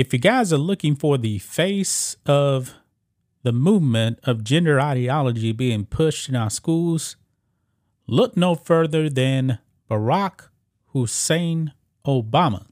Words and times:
If 0.00 0.14
you 0.14 0.18
guys 0.18 0.50
are 0.50 0.56
looking 0.56 0.94
for 0.94 1.18
the 1.18 1.40
face 1.40 2.16
of 2.24 2.72
the 3.42 3.52
movement 3.52 4.18
of 4.22 4.44
gender 4.44 4.80
ideology 4.80 5.52
being 5.52 5.84
pushed 5.84 6.26
in 6.26 6.34
our 6.34 6.48
schools, 6.48 7.16
look 8.06 8.34
no 8.34 8.54
further 8.54 9.10
than 9.10 9.58
Barack 9.90 10.48
Hussein 10.94 11.74
Obama. 12.06 12.64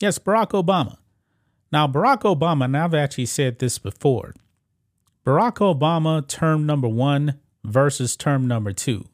Yes, 0.00 0.18
Barack 0.18 0.60
Obama. 0.60 0.96
Now, 1.70 1.86
Barack 1.86 2.22
Obama, 2.22 2.64
and 2.64 2.76
I've 2.76 2.94
actually 2.94 3.26
said 3.26 3.60
this 3.60 3.78
before 3.78 4.34
Barack 5.24 5.58
Obama, 5.58 6.26
term 6.26 6.66
number 6.66 6.88
one 6.88 7.38
versus 7.62 8.16
term 8.16 8.48
number 8.48 8.72
two, 8.72 9.04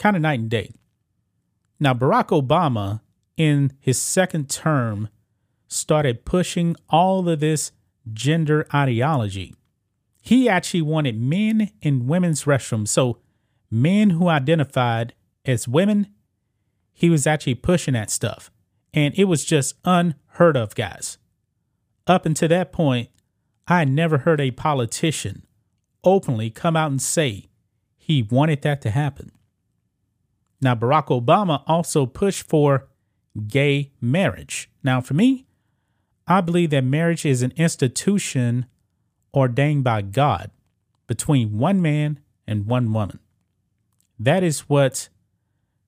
kind 0.00 0.16
of 0.16 0.22
night 0.22 0.40
and 0.40 0.50
day. 0.50 0.72
Now, 1.78 1.94
Barack 1.94 2.30
Obama, 2.30 3.00
in 3.36 3.74
his 3.78 4.00
second 4.00 4.50
term, 4.50 5.08
started 5.68 6.24
pushing 6.24 6.76
all 6.88 7.28
of 7.28 7.40
this 7.40 7.72
gender 8.12 8.66
ideology. 8.72 9.54
He 10.22 10.48
actually 10.48 10.82
wanted 10.82 11.20
men 11.20 11.70
in 11.80 12.06
women's 12.06 12.44
restrooms. 12.44 12.88
So, 12.88 13.18
men 13.70 14.10
who 14.10 14.28
identified 14.28 15.14
as 15.44 15.68
women, 15.68 16.08
he 16.92 17.10
was 17.10 17.26
actually 17.26 17.54
pushing 17.54 17.94
that 17.94 18.10
stuff. 18.10 18.50
And 18.92 19.14
it 19.16 19.24
was 19.24 19.44
just 19.44 19.74
unheard 19.84 20.56
of, 20.56 20.74
guys. 20.74 21.18
Up 22.06 22.26
until 22.26 22.48
that 22.48 22.72
point, 22.72 23.10
I 23.68 23.84
never 23.84 24.18
heard 24.18 24.40
a 24.40 24.52
politician 24.52 25.44
openly 26.04 26.50
come 26.50 26.76
out 26.76 26.90
and 26.90 27.02
say 27.02 27.46
he 27.96 28.22
wanted 28.22 28.62
that 28.62 28.80
to 28.82 28.90
happen. 28.90 29.32
Now, 30.60 30.74
Barack 30.74 31.06
Obama 31.06 31.62
also 31.66 32.06
pushed 32.06 32.48
for 32.48 32.88
gay 33.46 33.92
marriage. 34.00 34.70
Now, 34.82 35.00
for 35.00 35.14
me, 35.14 35.46
I 36.26 36.40
believe 36.40 36.70
that 36.70 36.84
marriage 36.84 37.24
is 37.24 37.42
an 37.42 37.52
institution 37.56 38.66
ordained 39.32 39.84
by 39.84 40.02
God 40.02 40.50
between 41.06 41.58
one 41.58 41.80
man 41.80 42.20
and 42.46 42.66
one 42.66 42.92
woman. 42.92 43.20
That 44.18 44.42
is 44.42 44.60
what 44.60 45.08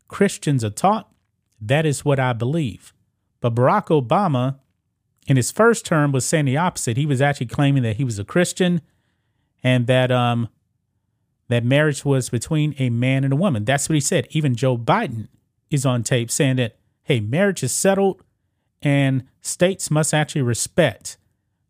Christians 0.07 0.65
are 0.65 0.71
taught. 0.71 1.11
That 1.61 1.87
is 1.87 2.05
what 2.05 2.21
I 2.21 2.33
believe. 2.33 2.93
But 3.41 3.55
Barack 3.55 3.87
Obama, 3.87 4.59
in 5.27 5.37
his 5.37 5.51
first 5.51 5.85
term, 5.85 6.13
was 6.13 6.25
saying 6.25 6.45
the 6.45 6.57
opposite. 6.57 6.97
He 6.97 7.07
was 7.07 7.21
actually 7.21 7.47
claiming 7.47 7.83
that 7.83 7.97
he 7.97 8.05
was 8.05 8.19
a 8.19 8.25
Christian 8.25 8.81
and 9.63 9.87
that 9.87 10.13
um 10.13 10.49
that 11.49 11.65
marriage 11.65 12.05
was 12.05 12.29
between 12.29 12.75
a 12.79 12.91
man 12.91 13.25
and 13.25 13.33
a 13.33 13.37
woman. 13.37 13.65
That's 13.65 13.89
what 13.89 13.95
he 13.95 14.01
said. 14.01 14.27
Even 14.31 14.55
Joe 14.55 14.77
Biden 14.77 15.29
is 15.71 15.87
on 15.87 16.03
tape 16.03 16.31
saying 16.31 16.57
that, 16.57 16.77
hey, 17.05 17.21
marriage 17.21 17.63
is 17.63 17.73
settled 17.73 18.23
and 18.83 19.25
states 19.41 19.91
must 19.91 20.15
actually 20.15 20.43
respect 20.43 21.17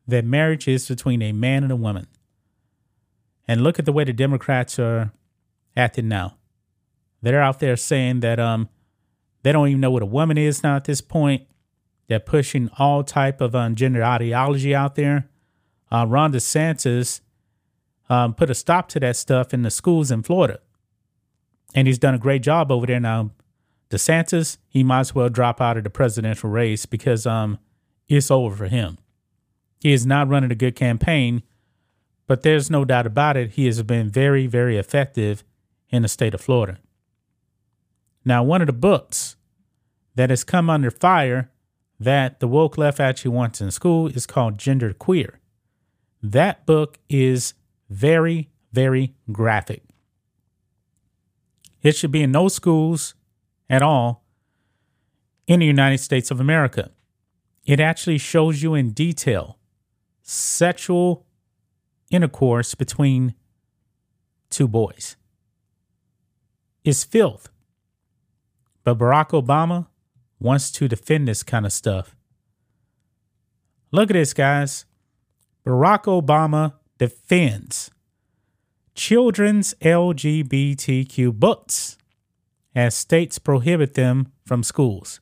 that 0.07 0.25
marriage 0.25 0.69
is 0.69 0.89
between 0.89 1.23
a 1.23 1.33
man 1.33 1.63
and 1.63 1.73
a 1.73 1.77
woman. 1.77 2.07
And 3.47 3.63
look 3.63 3.79
at 3.79 3.85
the 3.85 3.93
way 3.93 4.05
the 4.05 4.13
Democrats 4.13 4.79
are 4.79 5.13
acting 5.77 6.09
now. 6.09 6.37
They're 7.23 7.43
out 7.43 7.61
there 7.61 7.77
saying 7.77 8.21
that 8.21 8.39
um 8.39 8.69
they 9.43 9.53
don't 9.53 9.69
even 9.69 9.81
know 9.81 9.91
what 9.91 10.03
a 10.03 10.07
woman 10.07 10.37
is 10.37 10.63
now 10.63 10.77
at 10.77 10.85
this 10.85 11.01
point. 11.01 11.47
They're 12.09 12.19
pushing 12.21 12.71
all 12.79 13.05
type 13.05 13.41
of 13.41 13.55
um, 13.55 13.75
gender 13.75 14.03
ideology 14.03 14.75
out 14.75 14.95
there. 14.95 15.29
Uh, 15.91 16.07
Ron 16.09 16.33
DeSantis 16.33 17.21
um, 18.11 18.35
put 18.35 18.51
a 18.51 18.55
stop 18.55 18.89
to 18.91 19.01
that 19.01 19.17
stuff 19.17 19.55
in 19.55 19.63
the 19.63 19.71
schools 19.71 20.11
in 20.11 20.23
Florida, 20.23 20.59
and 21.75 21.87
he's 21.87 21.99
done 21.99 22.15
a 22.15 22.19
great 22.19 22.43
job 22.43 22.73
over 22.73 22.87
there. 22.87 23.01
Now, 23.01 23.31
DeSantis, 23.91 24.59
he 24.69 24.83
might 24.83 25.01
as 25.01 25.15
well 25.15 25.29
drop 25.29 25.61
out 25.61 25.77
of 25.77 25.85
the 25.85 25.91
presidential 25.91 26.51
race 26.51 26.87
because 26.87 27.27
um, 27.27 27.59
it's 28.09 28.31
over 28.31 28.55
for 28.55 28.67
him. 28.67 28.99
He 29.81 29.93
is 29.93 30.05
not 30.05 30.29
running 30.29 30.51
a 30.51 30.57
good 30.57 30.77
campaign, 30.77 31.43
but 32.27 32.43
there's 32.43 32.71
no 32.71 32.85
doubt 32.85 33.07
about 33.07 33.37
it. 33.37 33.53
He 33.53 33.67
has 33.67 33.83
been 33.83 34.11
very, 34.11 34.47
very 34.47 34.77
effective 34.77 35.45
in 35.89 36.03
the 36.03 36.09
state 36.09 36.35
of 36.35 36.41
Florida. 36.41 36.79
Now, 38.25 38.43
one 38.43 38.61
of 38.61 38.67
the 38.67 38.73
books 38.73 39.37
that 40.17 40.31
has 40.31 40.45
come 40.45 40.69
under 40.69 40.91
fire 40.91 41.51
that 41.99 42.41
the 42.41 42.49
woke 42.49 42.77
left 42.77 43.01
actually 43.01 43.31
wants 43.31 43.61
in 43.61 43.71
school 43.71 44.09
is 44.09 44.27
called 44.27 44.59
Gender 44.59 44.93
Queer. 44.93 45.41
That 46.23 46.67
book 46.67 46.99
is 47.09 47.55
very, 47.89 48.51
very 48.73 49.15
graphic. 49.33 49.83
It 51.83 51.97
should 51.97 52.11
be 52.11 52.23
in 52.23 52.33
no 52.33 52.49
schools 52.49 53.15
at 53.69 53.83
all 53.83 54.25
in 55.47 55.61
the 55.61 55.67
United 55.67 55.99
States 55.99 56.31
of 56.31 56.41
America. 56.41 56.91
It 57.65 57.81
actually 57.81 58.19
shows 58.19 58.63
you 58.63 58.75
in 58.75 58.91
detail 58.91 59.59
sexual 60.23 61.27
intercourse 62.11 62.75
between 62.75 63.35
two 64.51 64.69
boys. 64.69 65.17
It's 66.85 67.05
filth. 67.05 67.51
But 68.85 68.99
Barack 68.99 69.31
Obama 69.31 69.89
wants 70.41 70.71
to 70.73 70.89
defend 70.89 71.29
this 71.29 71.43
kind 71.43 71.67
of 71.67 71.73
stuff. 71.73 72.17
Look 73.91 74.11
at 74.11 74.15
this, 74.15 74.33
guys. 74.33 74.87
Barack 75.67 76.05
Obama 76.05 76.75
defends 76.97 77.91
children's 78.95 79.75
LGBTQ 79.83 81.35
books 81.35 81.98
as 82.75 82.95
states 82.95 83.39
prohibit 83.39 83.95
them 83.95 84.33
from 84.45 84.63
schools. 84.63 85.21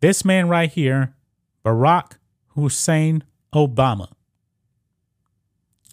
This 0.00 0.24
man 0.24 0.48
right 0.48 0.70
here, 0.70 1.14
Barack 1.64 2.18
Hussein 2.48 3.24
Obama, 3.54 4.08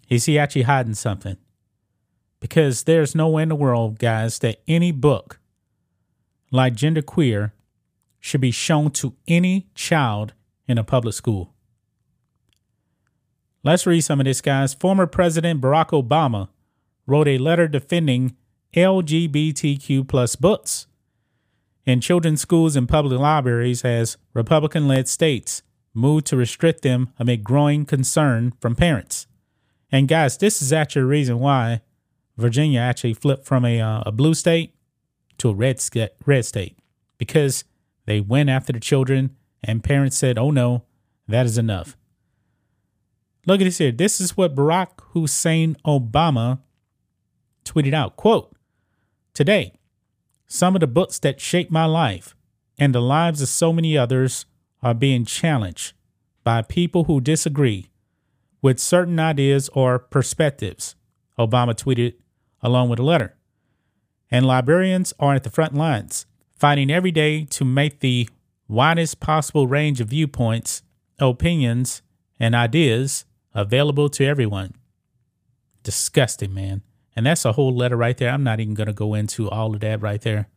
is 0.10 0.26
he 0.26 0.38
actually 0.38 0.64
hiding 0.64 0.96
something? 0.96 1.38
Because 2.40 2.84
there's 2.84 3.16
no 3.16 3.30
way 3.30 3.44
in 3.44 3.50
the 3.50 3.56
world, 3.56 4.00
guys, 4.00 4.40
that 4.40 4.62
any 4.68 4.92
book 4.92 5.40
like 6.52 6.76
genderqueer 6.76 7.52
should 8.20 8.42
be 8.42 8.52
shown 8.52 8.92
to 8.92 9.16
any 9.28 9.68
child 9.76 10.34
in 10.68 10.78
a 10.78 10.84
public 10.84 11.14
school. 11.14 11.54
Let's 13.64 13.88
read 13.88 14.02
some 14.02 14.20
of 14.20 14.26
this, 14.26 14.42
guys. 14.42 14.74
Former 14.74 15.08
President 15.08 15.62
Barack 15.62 15.90
Obama 15.90 16.50
wrote 17.08 17.28
a 17.28 17.38
letter 17.38 17.68
defending 17.68 18.36
LGBTQ 18.76 20.08
plus 20.08 20.36
books 20.36 20.88
in 21.86 22.02
children's 22.02 22.42
schools 22.42 22.76
and 22.76 22.88
public 22.88 23.20
libraries 23.20 23.84
as 23.84 24.18
Republican 24.34 24.88
led 24.88 25.08
states 25.08 25.62
move 25.94 26.24
to 26.24 26.38
restrict 26.38 26.82
them 26.82 27.10
amid 27.20 27.44
growing 27.44 27.86
concern 27.86 28.54
from 28.60 28.76
parents. 28.76 29.28
And 29.92 30.08
guys, 30.08 30.38
this 30.38 30.62
is 30.62 30.74
actually 30.74 31.04
a 31.04 31.06
reason 31.06 31.40
why 31.40 31.82
Virginia 32.38 32.80
actually 32.80 33.14
flipped 33.14 33.46
from 33.46 33.64
a, 33.64 33.80
uh, 33.80 34.04
a 34.06 34.12
blue 34.12 34.34
state 34.34 34.74
to 35.38 35.50
a 35.50 35.54
red, 35.54 35.80
red 36.26 36.46
state 36.46 36.78
because 37.18 37.64
they 38.06 38.20
went 38.20 38.50
after 38.50 38.74
the 38.74 38.80
children, 38.80 39.36
and 39.64 39.84
parents 39.84 40.18
said, 40.18 40.38
oh 40.38 40.52
no, 40.52 40.84
that 41.28 41.46
is 41.46 41.58
enough. 41.58 41.96
Look 43.46 43.62
at 43.62 43.66
this 43.66 43.78
here. 43.78 43.92
This 43.92 44.20
is 44.20 44.36
what 44.36 44.56
Barack 44.56 45.00
Hussein 45.12 45.78
Obama 45.86 46.60
tweeted 47.66 47.94
out. 47.94 48.16
Quote, 48.16 48.53
Today, 49.34 49.74
some 50.46 50.76
of 50.76 50.80
the 50.80 50.88
books 50.88 51.18
that 51.20 51.42
shaped 51.42 51.72
my 51.72 51.86
life 51.86 52.36
and 52.78 52.94
the 52.94 53.02
lives 53.02 53.42
of 53.42 53.50
so 53.50 53.74
many 53.74 53.98
others 53.98 54.46
are 54.84 54.94
being 54.94 55.26
challenged 55.26 55.94
by 56.44 56.62
people 56.62 57.06
who 57.06 57.20
disagree 57.20 57.90
with 58.62 58.80
certain 58.80 59.20
ideas 59.20 59.70
or 59.74 59.98
perspectives, 59.98 60.96
Obama 61.40 61.74
tweeted 61.74 62.14
along 62.62 62.90
with 62.90 63.00
a 63.00 63.04
letter. 63.04 63.36
And 64.30 64.46
librarians 64.46 65.14
are 65.20 65.34
at 65.34 65.44
the 65.44 65.50
front 65.50 65.74
lines 65.74 66.28
fighting 66.56 66.92
every 66.92 67.12
day 67.12 67.46
to 67.46 67.66
make 67.66 68.02
the 68.02 68.30
widest 68.68 69.20
possible 69.20 69.68
range 69.68 70.00
of 70.00 70.10
viewpoints, 70.10 70.84
opinions, 71.20 72.04
and 72.40 72.54
ideas 72.54 73.26
available 73.56 74.10
to 74.10 74.26
everyone. 74.26 74.76
Disgusting, 75.82 76.54
man. 76.54 76.84
And 77.16 77.26
that's 77.26 77.46
a 77.46 77.54
whole 77.54 77.76
letter 77.76 77.96
right 77.96 78.18
there. 78.18 78.30
I'm 78.30 78.44
not 78.44 78.60
even 78.60 78.74
going 78.74 78.88
to 78.88 78.94
go 78.94 79.14
into 79.14 79.50
all 79.50 79.74
of 79.74 79.82
that 79.82 80.02
right 80.02 80.22
there. 80.22 80.50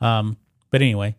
Um, 0.00 0.38
but 0.70 0.82
anyway, 0.82 1.16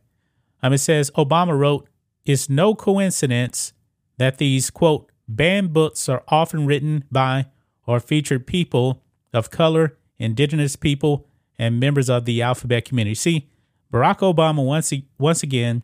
um, 0.63 0.73
it 0.73 0.79
says 0.79 1.11
Obama 1.11 1.57
wrote, 1.57 1.87
It's 2.25 2.49
no 2.49 2.73
coincidence 2.75 3.73
that 4.17 4.37
these, 4.37 4.69
quote, 4.69 5.11
banned 5.27 5.73
books 5.73 6.09
are 6.09 6.23
often 6.27 6.65
written 6.65 7.03
by 7.11 7.47
or 7.85 7.99
featured 7.99 8.47
people 8.47 9.03
of 9.33 9.51
color, 9.51 9.97
indigenous 10.17 10.75
people, 10.75 11.27
and 11.57 11.79
members 11.79 12.09
of 12.09 12.25
the 12.25 12.41
alphabet 12.41 12.85
community. 12.85 13.15
See, 13.15 13.49
Barack 13.91 14.19
Obama 14.19 14.65
once 14.65 14.93
once 15.17 15.43
again 15.43 15.83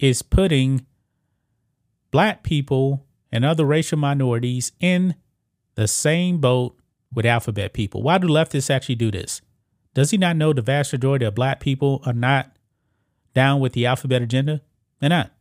is 0.00 0.22
putting 0.22 0.84
black 2.10 2.42
people 2.42 3.06
and 3.30 3.44
other 3.44 3.64
racial 3.64 3.98
minorities 3.98 4.72
in 4.80 5.14
the 5.74 5.88
same 5.88 6.38
boat 6.38 6.76
with 7.14 7.26
alphabet 7.26 7.72
people. 7.72 8.02
Why 8.02 8.18
do 8.18 8.26
leftists 8.26 8.70
actually 8.70 8.94
do 8.94 9.10
this? 9.10 9.40
Does 9.94 10.10
he 10.10 10.16
not 10.16 10.36
know 10.36 10.52
the 10.52 10.62
vast 10.62 10.92
majority 10.92 11.24
of 11.24 11.34
black 11.34 11.60
people 11.60 12.02
are 12.06 12.12
not 12.12 12.56
down 13.34 13.60
with 13.60 13.72
the 13.74 13.86
alphabet 13.86 14.22
agenda? 14.22 14.62
They're 15.00 15.10
not. 15.10 15.32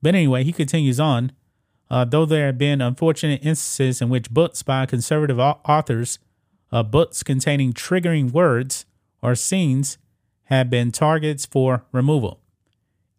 But 0.00 0.14
anyway, 0.14 0.44
he 0.44 0.52
continues 0.52 0.98
on. 0.98 1.32
Uh, 1.90 2.04
though 2.04 2.26
there 2.26 2.46
have 2.46 2.58
been 2.58 2.80
unfortunate 2.80 3.44
instances 3.44 4.02
in 4.02 4.08
which 4.08 4.30
books 4.30 4.62
by 4.62 4.86
conservative 4.86 5.38
authors, 5.38 6.18
uh, 6.70 6.82
books 6.82 7.22
containing 7.22 7.72
triggering 7.72 8.30
words 8.30 8.84
or 9.22 9.34
scenes, 9.34 9.98
have 10.44 10.70
been 10.70 10.90
targets 10.90 11.44
for 11.44 11.84
removal. 11.92 12.40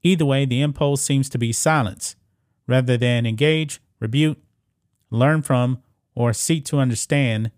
Either 0.01 0.25
way, 0.25 0.45
the 0.45 0.61
impulse 0.61 1.01
seems 1.01 1.29
to 1.29 1.37
be 1.37 1.51
silence 1.51 2.15
rather 2.67 2.97
than 2.97 3.25
engage, 3.25 3.81
rebuke, 3.99 4.37
learn 5.09 5.41
from, 5.41 5.81
or 6.15 6.33
seek 6.33 6.65
to 6.65 6.77
understand 6.77 7.51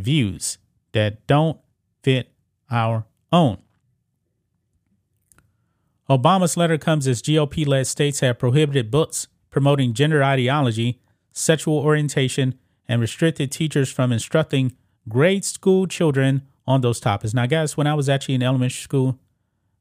views 0.00 0.58
that 0.92 1.26
don't 1.26 1.58
fit 2.02 2.32
our 2.70 3.06
own. 3.32 3.58
Obama's 6.08 6.56
letter 6.56 6.78
comes 6.78 7.06
as 7.06 7.20
GOP 7.20 7.66
led 7.66 7.86
states 7.86 8.20
have 8.20 8.38
prohibited 8.38 8.90
books 8.90 9.28
promoting 9.50 9.94
gender 9.94 10.22
ideology, 10.22 11.00
sexual 11.32 11.78
orientation, 11.78 12.54
and 12.88 13.00
restricted 13.00 13.50
teachers 13.50 13.90
from 13.90 14.12
instructing 14.12 14.76
grade 15.08 15.44
school 15.44 15.86
children 15.86 16.42
on 16.66 16.80
those 16.80 17.00
topics. 17.00 17.34
Now, 17.34 17.46
guys, 17.46 17.76
when 17.76 17.86
I 17.86 17.94
was 17.94 18.08
actually 18.08 18.34
in 18.34 18.42
elementary 18.42 18.82
school, 18.82 19.18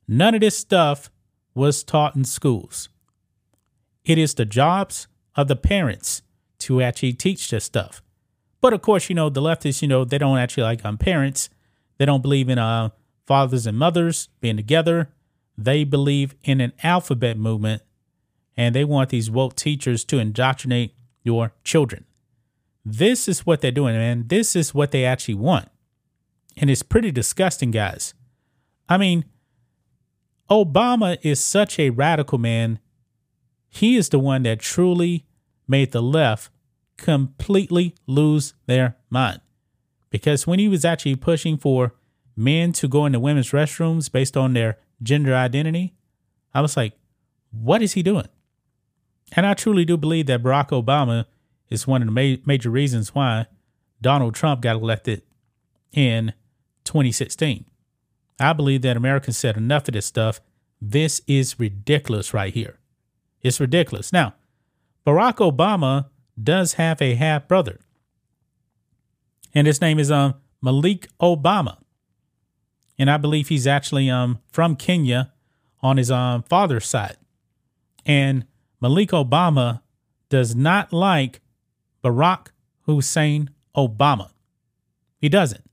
none 0.08 0.36
of 0.36 0.42
this 0.42 0.58
stuff 0.58 1.10
was 1.54 1.84
taught 1.84 2.16
in 2.16 2.24
schools. 2.24 2.90
It 4.06 4.18
is 4.18 4.34
the 4.34 4.46
jobs 4.46 5.08
of 5.36 5.48
the 5.48 5.56
parents 5.56 6.22
to 6.60 6.81
actually 6.81 7.14
teach 7.14 7.50
this 7.50 7.66
stuff. 7.66 8.02
But 8.62 8.74
of 8.74 8.81
course, 8.81 9.09
you 9.09 9.15
know, 9.15 9.30
the 9.30 9.42
leftists, 9.42 9.81
you 9.81 9.88
know, 9.88 10.04
they 10.04 10.18
don't 10.18 10.38
actually 10.38 10.63
like 10.63 10.83
um, 10.83 10.98
parents. 10.98 11.50
They 11.98 12.06
don't 12.06 12.21
believe 12.21 12.50
in 12.50 12.57
uh, 12.57 12.89
fathers 13.25 13.68
and 13.68 13.77
mothers 13.77 14.30
being 14.39 14.57
together. 14.57 15.09
They 15.57 15.83
believe 15.83 16.36
in 16.44 16.62
an 16.62 16.74
alphabet 16.83 17.38
movement 17.38 17.81
and 18.56 18.74
they 18.75 18.83
want 18.83 19.09
these 19.09 19.30
woke 19.30 19.56
teachers 19.56 20.04
to 20.06 20.18
indoctrinate 20.18 20.95
your 21.24 21.54
children. 21.63 22.06
This 22.83 23.27
is 23.27 23.45
what 23.45 23.62
they're 23.62 23.71
doing, 23.71 23.95
man. 23.95 24.25
This 24.27 24.56
is 24.56 24.74
what 24.74 24.92
they 24.92 25.06
actually 25.06 25.36
want. 25.36 25.69
And 26.56 26.69
it's 26.69 26.83
pretty 26.83 27.12
disgusting, 27.12 27.69
guys. 27.69 28.13
I 28.89 28.98
mean, 28.98 29.25
Obama 30.50 31.18
is 31.21 31.44
such 31.44 31.77
a 31.77 31.89
radical 31.89 32.38
man. 32.38 32.80
He 33.68 33.98
is 33.98 34.09
the 34.09 34.19
one 34.19 34.44
that 34.44 34.59
truly 34.59 35.25
made 35.68 35.92
the 35.92 36.01
left 36.01 36.50
completely 36.97 37.95
lose 38.05 38.53
their 38.65 38.97
mind. 39.09 39.41
Because 40.09 40.47
when 40.47 40.59
he 40.59 40.67
was 40.67 40.85
actually 40.85 41.15
pushing 41.15 41.57
for 41.57 41.94
men 42.35 42.71
to 42.73 42.88
go 42.88 43.05
into 43.05 43.19
women's 43.19 43.51
restrooms 43.51 44.11
based 44.11 44.38
on 44.38 44.53
their 44.53 44.77
gender 45.01 45.35
identity, 45.35 45.94
I 46.53 46.61
was 46.61 46.77
like, 46.77 46.94
what 47.51 47.81
is 47.81 47.94
he 47.94 48.03
doing? 48.03 48.27
And 49.35 49.45
I 49.45 49.53
truly 49.53 49.85
do 49.85 49.97
believe 49.97 50.27
that 50.27 50.44
Barack 50.44 50.69
Obama 50.69 51.25
is 51.69 51.88
one 51.88 52.01
of 52.01 52.07
the 52.07 52.11
ma- 52.11 52.41
major 52.45 52.69
reasons 52.69 53.13
why 53.13 53.47
Donald 54.01 54.35
Trump 54.35 54.61
got 54.61 54.75
elected 54.75 55.23
in 55.91 56.33
2016. 56.85 57.65
I 58.39 58.53
believe 58.53 58.83
that 58.83 58.97
Americans 58.97 59.38
said 59.38 59.57
enough 59.57 59.88
of 59.88 59.94
this 59.94 60.05
stuff. 60.05 60.39
This 60.79 61.21
is 61.27 61.59
ridiculous 61.59 62.33
right 62.33 62.53
here. 62.53 62.79
It's 63.41 63.59
ridiculous. 63.59 64.13
Now, 64.13 64.35
Barack 65.05 65.38
Obama 65.38 66.07
does 66.42 66.74
have 66.74 67.01
a 67.01 67.16
half 67.16 67.48
brother, 67.48 67.80
and 69.54 69.68
his 69.68 69.81
name 69.81 70.00
is 70.00 70.12
um 70.12 70.36
Malik 70.62 71.07
Obama, 71.19 71.78
and 72.98 73.10
I 73.10 73.18
believe 73.18 73.48
he's 73.48 73.68
actually 73.68 74.10
um 74.10 74.39
from 74.51 74.75
Kenya 74.75 75.34
on 75.81 75.98
his 75.98 76.12
um 76.12 76.44
father's 76.44 76.86
side, 76.86 77.18
and 78.06 78.45
Malik 78.81 79.10
Obama 79.10 79.81
does 80.30 80.56
not 80.56 80.94
like 80.94 81.42
Barack 82.04 82.48
Hussein 82.81 83.50
Obama. 83.75 84.31
He 85.19 85.30
doesn't. 85.30 85.63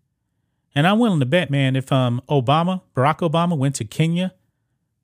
And 0.74 0.86
I'm 0.88 0.98
willing 0.98 1.20
to 1.20 1.26
bet, 1.26 1.50
man, 1.50 1.76
if 1.76 1.92
um 1.92 2.20
Obama, 2.28 2.82
Barack 2.94 3.18
Obama 3.18 3.56
went 3.56 3.74
to 3.76 3.84
Kenya 3.84 4.34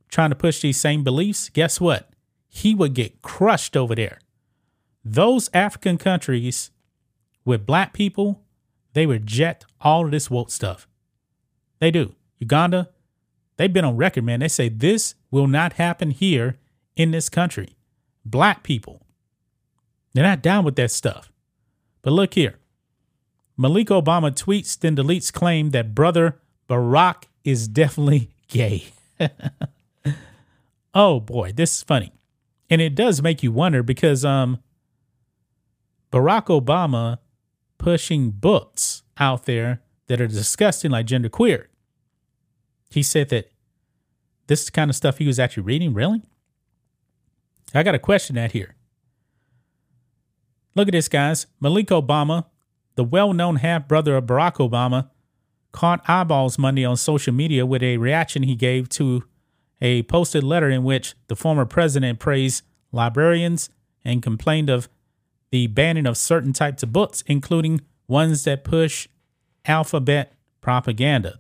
trying 0.09 0.31
to 0.31 0.37
push 0.37 0.61
these 0.61 0.81
same 0.81 1.05
beliefs, 1.05 1.49
guess 1.49 1.81
what? 1.81 2.11
He 2.49 2.75
would 2.75 2.95
get 2.95 3.23
crushed 3.23 3.77
over 3.77 3.95
there. 3.95 4.19
Those 5.05 5.49
African 5.55 5.99
countries 5.99 6.70
with 7.44 7.67
black 7.67 7.93
people, 7.93 8.43
they 8.93 9.06
reject 9.06 9.67
all 9.81 10.05
of 10.05 10.11
this 10.11 10.31
woke 10.31 10.50
stuff. 10.50 10.87
They 11.79 11.91
do. 11.91 12.14
Uganda, 12.38 12.91
they've 13.56 13.73
been 13.73 13.85
on 13.85 13.97
record, 13.97 14.25
man. 14.25 14.41
They 14.41 14.49
say 14.49 14.69
this 14.69 15.14
will 15.31 15.47
not 15.47 15.75
happen 15.75 16.11
here 16.11 16.58
in 16.97 17.11
this 17.11 17.29
country. 17.29 17.76
Black 18.25 18.62
people, 18.62 19.02
they're 20.12 20.25
not 20.25 20.43
down 20.43 20.64
with 20.64 20.76
that 20.76 20.91
stuff. 20.91 21.32
But 22.03 22.12
look 22.12 22.35
here 22.35 22.56
Malik 23.56 23.88
Obama 23.88 24.31
tweets, 24.32 24.79
then 24.79 24.96
deletes 24.96 25.32
claim 25.32 25.70
that 25.70 25.94
brother 25.94 26.41
Barack 26.69 27.25
is 27.44 27.69
definitely 27.69 28.31
gay. 28.49 28.87
oh 30.94 31.20
boy, 31.20 31.53
this 31.53 31.76
is 31.76 31.82
funny. 31.82 32.12
And 32.70 32.81
it 32.81 32.94
does 32.94 33.20
make 33.20 33.43
you 33.43 33.53
wonder 33.53 33.82
because 33.82 34.25
um 34.25 34.61
Barack 36.12 36.47
Obama 36.47 37.19
pushing 37.79 38.31
books 38.31 39.03
out 39.19 39.47
there 39.47 39.83
that 40.07 40.21
are 40.21 40.27
disgusting 40.27 40.91
like 40.91 41.07
genderqueer. 41.07 41.67
He 42.91 43.03
said 43.03 43.29
that 43.29 43.51
this 44.47 44.69
kind 44.71 44.91
of 44.91 44.97
stuff 44.97 45.19
he 45.19 45.27
was 45.27 45.39
actually 45.39 45.62
reading, 45.62 45.95
really? 45.95 46.23
I 47.73 47.83
got 47.83 47.95
a 47.95 48.01
question 48.01 48.35
that 48.37 48.53
here. 48.53 48.75
Look 50.75 50.89
at 50.89 50.93
this, 50.93 51.09
guys. 51.09 51.47
Malik 51.61 51.89
Obama 51.89 52.47
the 53.01 53.05
well 53.05 53.33
known 53.33 53.56
half 53.56 53.89
brother 53.89 54.15
of 54.15 54.27
Barack 54.27 54.56
Obama, 54.56 55.09
caught 55.73 56.05
eyeballs 56.06 56.59
Monday 56.59 56.85
on 56.85 56.99
social 56.99 57.33
media 57.33 57.65
with 57.65 57.83
a 57.83 57.97
reaction 57.97 58.43
he 58.43 58.55
gave 58.55 58.91
to 58.91 59.25
a 59.81 60.03
posted 60.03 60.45
letter 60.45 60.69
in 60.69 60.85
which 60.85 61.15
the 61.29 61.35
former 61.35 61.65
president 61.65 62.19
praised 62.19 62.63
librarians 62.93 63.71
and 64.05 64.23
complained 64.23 64.69
of 64.69 64.91
the 65.50 65.67
banning 65.67 66.06
of 66.06 66.17
certain 66.17 66.52
types 66.52 66.82
of 66.82 66.93
books, 66.93 67.23
including 67.26 67.81
ones 68.06 68.44
that 68.44 68.64
push 68.64 69.08
alphabet 69.64 70.35
propaganda. 70.61 71.38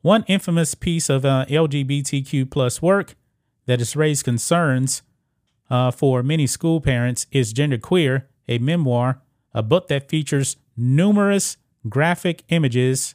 One 0.00 0.24
infamous 0.26 0.74
piece 0.74 1.08
of 1.08 1.24
uh, 1.24 1.46
LGBTQ 1.48 2.50
plus 2.50 2.82
work 2.82 3.14
that 3.66 3.78
has 3.78 3.94
raised 3.94 4.24
concerns 4.24 5.02
uh, 5.70 5.90
for 5.90 6.22
many 6.22 6.46
school 6.46 6.80
parents 6.80 7.26
is 7.30 7.54
Genderqueer, 7.54 8.24
a 8.48 8.58
memoir 8.58 9.22
a 9.54 9.62
book 9.62 9.88
that 9.88 10.08
features 10.08 10.56
numerous 10.76 11.56
graphic 11.88 12.44
images 12.48 13.14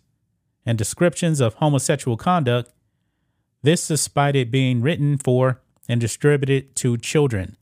and 0.65 0.77
descriptions 0.77 1.39
of 1.39 1.55
homosexual 1.55 2.17
conduct, 2.17 2.71
this 3.63 3.87
despite 3.87 4.35
it 4.35 4.51
being 4.51 4.81
written 4.81 5.17
for 5.17 5.61
and 5.89 5.99
distributed 6.01 6.75
to 6.75 6.97
children. 6.97 7.57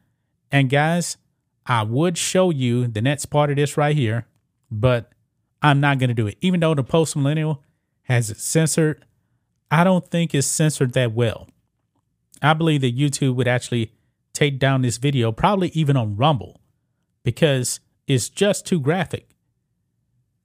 And 0.52 0.70
guys, 0.70 1.18
I 1.66 1.84
would 1.84 2.18
show 2.18 2.52
you 2.52 2.88
the 2.88 3.02
next 3.02 3.28
part 3.28 3.50
of 3.50 3.56
this 3.56 3.78
right 3.78 3.96
here, 3.96 4.28
but 4.70 5.12
I'm 5.62 5.80
not 5.80 5.98
going 5.98 6.10
to 6.10 6.14
do 6.14 6.28
it. 6.28 6.38
Even 6.42 6.60
though 6.60 6.76
the 6.76 6.84
post 6.84 7.16
millennial 7.16 7.64
has 8.04 8.30
it 8.30 8.38
censored, 8.38 9.04
I 9.72 9.84
don't 9.84 10.08
think 10.08 10.36
it's 10.36 10.46
censored 10.46 10.94
that 10.94 11.14
well. 11.14 11.50
I 12.42 12.54
believe 12.54 12.82
that 12.82 12.98
YouTube 12.98 13.36
would 13.36 13.48
actually 13.48 13.92
take 14.34 14.60
down 14.60 14.82
this 14.82 14.98
video, 14.98 15.32
probably 15.32 15.70
even 15.70 15.98
on 15.98 16.16
Rumble, 16.16 16.62
because 17.24 17.80
it's 18.06 18.30
just 18.30 18.68
too 18.68 18.80
graphic. 18.80 19.28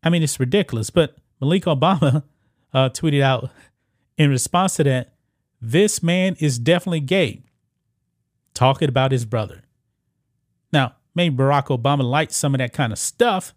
I 0.02 0.08
mean, 0.08 0.22
it's 0.22 0.40
ridiculous. 0.40 0.88
But 0.88 1.16
Malik 1.40 1.64
Obama 1.64 2.22
uh, 2.72 2.88
tweeted 2.88 3.20
out 3.20 3.50
in 4.16 4.30
response 4.30 4.76
to 4.76 4.84
that 4.84 5.12
this 5.60 6.02
man 6.02 6.36
is 6.40 6.58
definitely 6.58 7.00
gay, 7.00 7.42
talking 8.54 8.88
about 8.88 9.12
his 9.12 9.26
brother. 9.26 9.62
Now, 10.72 10.94
maybe 11.14 11.36
Barack 11.36 11.66
Obama 11.66 12.02
liked 12.02 12.32
some 12.32 12.54
of 12.54 12.58
that 12.58 12.72
kind 12.72 12.92
of 12.92 12.98
stuff, 12.98 13.54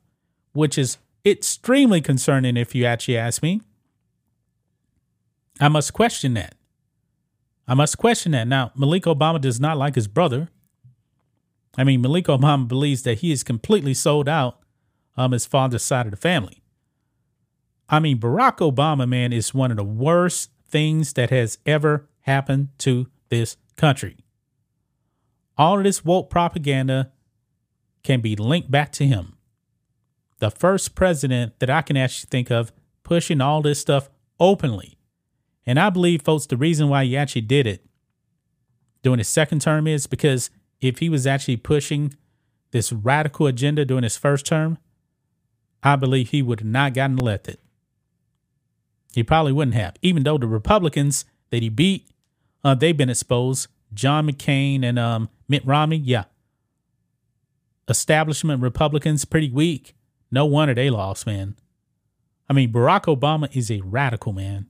which 0.53 0.77
is 0.77 0.97
extremely 1.25 2.01
concerning 2.01 2.57
if 2.57 2.75
you 2.75 2.85
actually 2.85 3.17
ask 3.17 3.41
me. 3.41 3.61
I 5.59 5.69
must 5.69 5.93
question 5.93 6.33
that. 6.33 6.55
I 7.67 7.73
must 7.75 7.97
question 7.97 8.33
that. 8.33 8.47
Now, 8.47 8.71
Malik 8.75 9.03
Obama 9.03 9.39
does 9.39 9.59
not 9.59 9.77
like 9.77 9.95
his 9.95 10.07
brother. 10.07 10.49
I 11.77 11.83
mean, 11.83 12.01
Malik 12.01 12.25
Obama 12.25 12.67
believes 12.67 13.03
that 13.03 13.19
he 13.19 13.31
is 13.31 13.43
completely 13.43 13.93
sold 13.93 14.27
out 14.27 14.59
on 15.15 15.31
his 15.31 15.45
father's 15.45 15.83
side 15.83 16.05
of 16.05 16.11
the 16.11 16.17
family. 16.17 16.61
I 17.89 17.99
mean, 17.99 18.19
Barack 18.19 18.57
Obama, 18.57 19.07
man, 19.07 19.31
is 19.31 19.53
one 19.53 19.71
of 19.71 19.77
the 19.77 19.83
worst 19.83 20.49
things 20.67 21.13
that 21.13 21.29
has 21.29 21.57
ever 21.65 22.09
happened 22.21 22.69
to 22.79 23.07
this 23.29 23.57
country. 23.75 24.17
All 25.57 25.77
of 25.77 25.83
this 25.83 26.03
woke 26.03 26.29
propaganda 26.29 27.11
can 28.03 28.21
be 28.21 28.35
linked 28.35 28.69
back 28.69 28.91
to 28.93 29.05
him. 29.05 29.33
The 30.39 30.51
first 30.51 30.95
president 30.95 31.59
that 31.59 31.69
I 31.69 31.81
can 31.81 31.97
actually 31.97 32.27
think 32.29 32.51
of 32.51 32.71
pushing 33.03 33.41
all 33.41 33.61
this 33.61 33.79
stuff 33.79 34.09
openly. 34.39 34.97
And 35.65 35.79
I 35.79 35.89
believe, 35.89 36.21
folks, 36.21 36.45
the 36.45 36.57
reason 36.57 36.89
why 36.89 37.05
he 37.05 37.15
actually 37.15 37.41
did 37.41 37.65
it 37.65 37.85
during 39.01 39.19
his 39.19 39.29
second 39.29 39.61
term 39.61 39.87
is 39.87 40.07
because 40.07 40.49
if 40.81 40.99
he 40.99 41.09
was 41.09 41.25
actually 41.25 41.57
pushing 41.57 42.13
this 42.71 42.91
radical 42.91 43.47
agenda 43.47 43.85
during 43.85 44.03
his 44.03 44.17
first 44.17 44.45
term, 44.45 44.77
I 45.81 45.95
believe 45.95 46.29
he 46.29 46.41
would 46.41 46.61
have 46.61 46.67
not 46.67 46.93
gotten 46.93 47.19
elected. 47.19 47.57
He 49.13 49.23
probably 49.23 49.51
wouldn't 49.51 49.75
have, 49.75 49.95
even 50.01 50.23
though 50.23 50.37
the 50.37 50.47
Republicans 50.47 51.25
that 51.51 51.61
he 51.61 51.69
beat, 51.69 52.09
uh, 52.63 52.73
they've 52.73 52.97
been 52.97 53.09
exposed. 53.09 53.67
John 53.93 54.27
McCain 54.27 54.83
and 54.83 54.97
um, 54.97 55.29
Mitt 55.47 55.65
Romney, 55.65 55.97
yeah. 55.97 56.23
Establishment 57.87 58.61
Republicans 58.61 59.25
pretty 59.25 59.49
weak. 59.49 59.95
No 60.31 60.45
wonder 60.45 60.73
they 60.73 60.89
lost, 60.89 61.25
man. 61.25 61.55
I 62.49 62.53
mean, 62.53 62.71
Barack 62.71 63.03
Obama 63.03 63.55
is 63.55 63.69
a 63.71 63.81
radical 63.81 64.33
man, 64.33 64.67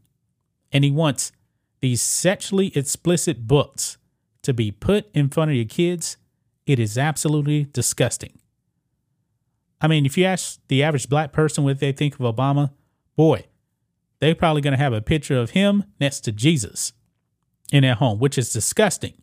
and 0.71 0.83
he 0.83 0.91
wants 0.91 1.31
these 1.81 2.01
sexually 2.01 2.75
explicit 2.77 3.47
books 3.47 3.97
to 4.41 4.53
be 4.53 4.71
put 4.71 5.09
in 5.13 5.29
front 5.29 5.51
of 5.51 5.55
your 5.55 5.65
kids. 5.65 6.17
It 6.65 6.79
is 6.79 6.97
absolutely 6.97 7.65
disgusting. 7.65 8.39
I 9.81 9.87
mean, 9.87 10.05
if 10.05 10.17
you 10.17 10.25
ask 10.25 10.59
the 10.69 10.81
average 10.81 11.09
black 11.09 11.33
person 11.33 11.63
what 11.63 11.79
they 11.79 11.91
think 11.91 12.13
of 12.19 12.21
Obama, 12.21 12.71
boy, 13.15 13.45
they're 14.19 14.35
probably 14.35 14.61
going 14.61 14.71
to 14.71 14.81
have 14.81 14.93
a 14.93 15.01
picture 15.01 15.37
of 15.37 15.49
him 15.49 15.83
next 15.99 16.21
to 16.21 16.31
Jesus 16.31 16.93
in 17.71 17.83
their 17.83 17.95
home, 17.95 18.19
which 18.19 18.37
is 18.37 18.53
disgusting. 18.53 19.13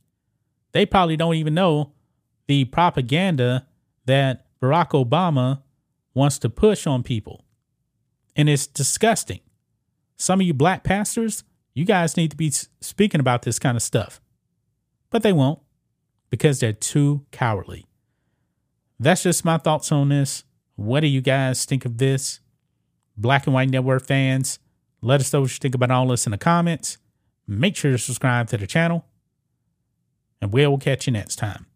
They 0.72 0.84
probably 0.84 1.16
don't 1.16 1.36
even 1.36 1.54
know 1.54 1.92
the 2.46 2.66
propaganda 2.66 3.66
that 4.10 4.46
Barack 4.60 4.90
Obama 4.90 5.62
wants 6.14 6.38
to 6.40 6.50
push 6.50 6.86
on 6.86 7.02
people. 7.02 7.44
And 8.36 8.48
it's 8.48 8.66
disgusting. 8.66 9.40
Some 10.16 10.40
of 10.40 10.46
you 10.46 10.52
black 10.52 10.84
pastors, 10.84 11.44
you 11.74 11.84
guys 11.84 12.16
need 12.16 12.30
to 12.32 12.36
be 12.36 12.50
speaking 12.80 13.20
about 13.20 13.42
this 13.42 13.58
kind 13.58 13.76
of 13.76 13.82
stuff. 13.82 14.20
But 15.10 15.22
they 15.22 15.32
won't 15.32 15.60
because 16.28 16.60
they're 16.60 16.72
too 16.72 17.24
cowardly. 17.30 17.86
That's 18.98 19.22
just 19.22 19.44
my 19.44 19.58
thoughts 19.58 19.90
on 19.92 20.08
this. 20.10 20.44
What 20.76 21.00
do 21.00 21.06
you 21.06 21.20
guys 21.20 21.64
think 21.64 21.84
of 21.84 21.98
this? 21.98 22.40
Black 23.16 23.46
and 23.46 23.54
White 23.54 23.70
Network 23.70 24.06
fans, 24.06 24.58
let 25.02 25.20
us 25.20 25.32
know 25.32 25.42
what 25.42 25.50
you 25.50 25.58
think 25.58 25.74
about 25.74 25.90
all 25.90 26.08
this 26.08 26.26
in 26.26 26.32
the 26.32 26.38
comments. 26.38 26.98
Make 27.46 27.76
sure 27.76 27.90
to 27.90 27.98
subscribe 27.98 28.48
to 28.48 28.56
the 28.56 28.66
channel, 28.66 29.04
and 30.40 30.52
we'll 30.52 30.78
catch 30.78 31.06
you 31.06 31.12
next 31.12 31.36
time. 31.36 31.66